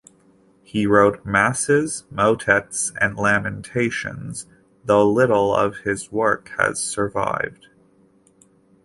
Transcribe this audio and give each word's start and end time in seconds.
He 0.63 0.87
wrote 0.87 1.27
masses, 1.27 2.05
motets 2.09 2.91
and 2.99 3.15
lamentations, 3.17 4.47
though 4.83 5.07
little 5.07 5.53
of 5.55 5.77
his 5.77 6.11
work 6.11 6.49
has 6.57 6.79
survived. 6.83 7.67